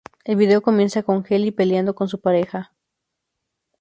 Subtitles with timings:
[0.25, 2.73] El vídeo comienza con Kelly peleando con su pareja.